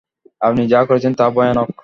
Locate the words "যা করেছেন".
0.67-1.13